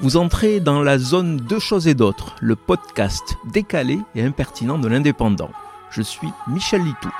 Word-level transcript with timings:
Vous 0.00 0.16
entrez 0.16 0.58
dans 0.58 0.82
la 0.82 0.98
zone 0.98 1.36
Deux 1.36 1.60
choses 1.60 1.86
et 1.86 1.94
d'autres, 1.94 2.34
le 2.40 2.56
podcast 2.56 3.36
décalé 3.52 3.98
et 4.16 4.22
impertinent 4.22 4.78
de 4.78 4.88
l'indépendant. 4.88 5.52
Je 5.90 6.02
suis 6.02 6.28
Michel 6.48 6.82
Litou. 6.82 7.10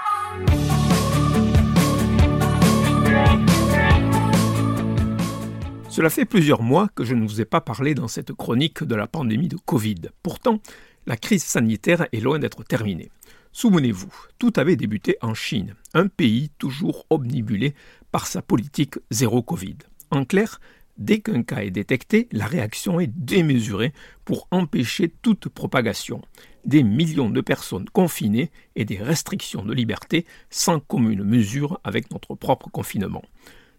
Cela 5.88 6.10
fait 6.10 6.24
plusieurs 6.24 6.62
mois 6.62 6.88
que 6.96 7.04
je 7.04 7.14
ne 7.14 7.26
vous 7.26 7.40
ai 7.40 7.44
pas 7.44 7.60
parlé 7.60 7.94
dans 7.94 8.08
cette 8.08 8.32
chronique 8.32 8.82
de 8.82 8.96
la 8.96 9.06
pandémie 9.06 9.48
de 9.48 9.56
Covid. 9.56 10.10
Pourtant, 10.24 10.60
la 11.06 11.16
crise 11.16 11.44
sanitaire 11.44 12.08
est 12.12 12.20
loin 12.20 12.40
d'être 12.40 12.64
terminée. 12.64 13.12
Souvenez-vous, 13.52 14.12
tout 14.40 14.52
avait 14.56 14.74
débuté 14.74 15.16
en 15.22 15.34
Chine, 15.34 15.76
un 15.94 16.08
pays 16.08 16.50
toujours 16.58 17.06
omnibulé 17.08 17.74
par 18.10 18.26
sa 18.26 18.42
politique 18.42 18.96
zéro 19.12 19.42
Covid. 19.42 19.76
En 20.10 20.24
clair, 20.24 20.60
dès 20.98 21.20
qu'un 21.20 21.42
cas 21.42 21.62
est 21.62 21.70
détecté, 21.70 22.28
la 22.32 22.46
réaction 22.46 23.00
est 23.00 23.10
démesurée 23.14 23.92
pour 24.24 24.48
empêcher 24.50 25.12
toute 25.22 25.48
propagation. 25.48 26.20
Des 26.64 26.82
millions 26.82 27.30
de 27.30 27.40
personnes 27.40 27.88
confinées 27.90 28.50
et 28.76 28.84
des 28.84 28.98
restrictions 28.98 29.64
de 29.64 29.74
liberté 29.74 30.24
sans 30.50 30.80
commune 30.80 31.24
mesure 31.24 31.80
avec 31.84 32.10
notre 32.10 32.34
propre 32.34 32.70
confinement. 32.70 33.22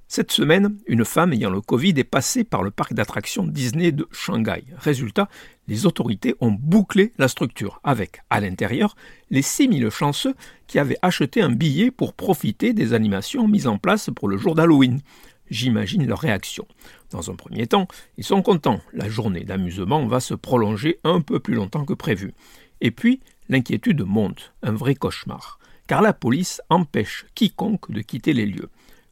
Cette 0.07 0.31
semaine, 0.31 0.77
une 0.85 1.03
femme 1.03 1.33
ayant 1.33 1.49
le 1.49 1.61
Covid 1.61 1.93
est 1.97 2.03
passée 2.03 2.43
par 2.43 2.61
le 2.61 2.69
parc 2.69 2.93
d'attractions 2.93 3.47
Disney 3.47 3.91
de 3.91 4.07
Shanghai. 4.11 4.63
Résultat, 4.77 5.27
les 5.67 5.87
autorités 5.87 6.35
ont 6.41 6.51
bouclé 6.51 7.11
la 7.17 7.27
structure 7.27 7.79
avec, 7.83 8.21
à 8.29 8.39
l'intérieur, 8.39 8.95
les 9.31 9.41
6000 9.41 9.89
chanceux 9.89 10.35
qui 10.67 10.77
avaient 10.77 10.99
acheté 11.01 11.41
un 11.41 11.49
billet 11.49 11.89
pour 11.89 12.13
profiter 12.13 12.73
des 12.73 12.93
animations 12.93 13.47
mises 13.47 13.65
en 13.65 13.79
place 13.79 14.11
pour 14.15 14.27
le 14.27 14.37
jour 14.37 14.53
d'Halloween. 14.53 15.01
J'imagine 15.49 16.07
leur 16.07 16.19
réaction. 16.19 16.67
Dans 17.11 17.29
un 17.29 17.35
premier 17.35 17.67
temps, 17.67 17.87
ils 18.17 18.23
sont 18.23 18.41
contents. 18.41 18.81
La 18.93 19.09
journée 19.09 19.43
d'amusement 19.43 20.05
va 20.07 20.19
se 20.19 20.33
prolonger 20.33 20.99
un 21.03 21.21
peu 21.21 21.39
plus 21.39 21.53
longtemps 21.53 21.85
que 21.85 21.93
prévu. 21.93 22.33
Et 22.81 22.91
puis, 22.91 23.21
l'inquiétude 23.49 24.01
monte, 24.01 24.53
un 24.63 24.73
vrai 24.73 24.95
cauchemar. 24.95 25.59
Car 25.87 26.01
la 26.01 26.13
police 26.13 26.61
empêche 26.69 27.25
quiconque 27.35 27.91
de 27.91 28.01
quitter 28.01 28.33
les 28.33 28.47
lieux. 28.47 28.69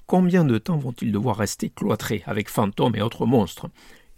Combien 0.08 0.44
de 0.44 0.58
temps 0.58 0.78
vont-ils 0.78 1.12
devoir 1.12 1.38
rester 1.38 1.70
cloîtrés 1.70 2.24
avec 2.26 2.50
fantômes 2.50 2.96
et 2.96 3.02
autres 3.02 3.26
monstres? 3.26 3.70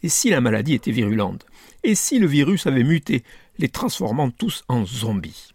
Et 0.03 0.09
si 0.09 0.30
la 0.30 0.42
maladie 0.42 0.73
était 0.73 0.92
virulente? 0.92 1.45
Et 1.84 1.95
si 1.95 2.18
le 2.20 2.28
virus 2.28 2.66
avait 2.66 2.84
muté, 2.84 3.23
les 3.58 3.70
transformant 3.70 4.31
tous 4.31 4.64
en 4.68 4.86
zombies? 4.86 5.53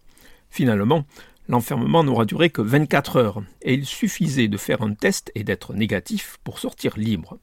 Finalement, 0.50 1.04
l'enfermement 1.50 2.04
n'aura 2.04 2.24
duré 2.24 2.48
que 2.48 2.62
24 2.62 3.16
heures, 3.16 3.42
et 3.62 3.74
il 3.74 3.84
suffisait 3.84 4.48
de 4.48 4.56
faire 4.56 4.82
un 4.82 4.94
test 4.94 5.32
et 5.34 5.42
d'être 5.42 5.74
négatif 5.74 6.38
pour 6.44 6.60
sortir 6.60 6.96
libre. 6.96 7.38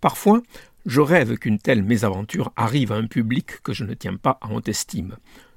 Parfois, 0.00 0.42
je 0.86 1.00
rêve 1.00 1.36
qu'une 1.38 1.58
telle 1.58 1.82
mésaventure 1.82 2.52
arrive 2.56 2.92
à 2.92 2.96
un 2.96 3.08
public 3.08 3.60
que 3.62 3.72
je 3.72 3.84
ne 3.84 3.94
tiens 3.94 4.14
pas 4.14 4.38
en 4.42 4.54
haute 4.54 4.68
estime. 4.68 5.16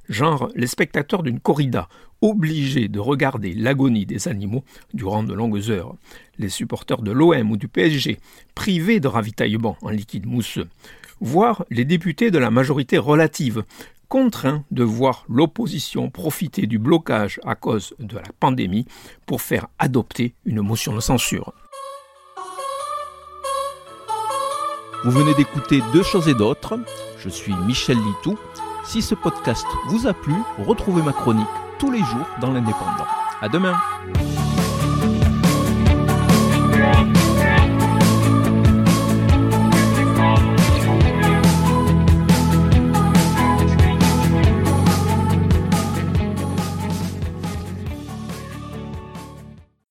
Genre 0.09 0.49
les 0.55 0.65
spectateurs 0.65 1.21
d'une 1.21 1.39
corrida, 1.39 1.87
obligés 2.21 2.87
de 2.87 2.99
regarder 2.99 3.53
l'agonie 3.53 4.07
des 4.07 4.27
animaux 4.27 4.63
durant 4.95 5.21
de 5.21 5.33
longues 5.33 5.69
heures, 5.69 5.95
les 6.39 6.49
supporters 6.49 7.03
de 7.03 7.11
l'OM 7.11 7.51
ou 7.51 7.55
du 7.55 7.67
PSG, 7.67 8.19
privés 8.55 8.99
de 8.99 9.07
ravitaillement 9.07 9.77
en 9.83 9.89
liquide 9.89 10.25
mousseux, 10.25 10.67
voire 11.19 11.65
les 11.69 11.85
députés 11.85 12.31
de 12.31 12.39
la 12.39 12.49
majorité 12.49 12.97
relative, 12.97 13.63
contraints 14.11 14.65
de 14.71 14.83
voir 14.83 15.23
l'opposition 15.29 16.09
profiter 16.09 16.67
du 16.67 16.79
blocage 16.79 17.39
à 17.45 17.55
cause 17.55 17.95
de 17.97 18.17
la 18.17 18.27
pandémie 18.41 18.85
pour 19.25 19.41
faire 19.41 19.67
adopter 19.79 20.35
une 20.43 20.61
motion 20.61 20.93
de 20.93 20.99
censure. 20.99 21.53
Vous 25.05 25.11
venez 25.11 25.33
d'écouter 25.35 25.81
Deux 25.93 26.03
choses 26.03 26.27
et 26.27 26.33
d'autres. 26.33 26.77
Je 27.19 27.29
suis 27.29 27.53
Michel 27.65 27.97
Litou. 27.97 28.37
Si 28.83 29.01
ce 29.01 29.15
podcast 29.15 29.65
vous 29.87 30.05
a 30.07 30.13
plu, 30.13 30.33
retrouvez 30.59 31.01
ma 31.01 31.13
chronique 31.13 31.47
tous 31.79 31.89
les 31.89 31.99
jours 31.99 32.27
dans 32.41 32.51
l'Indépendant. 32.51 33.07
À 33.39 33.47
demain! 33.47 33.77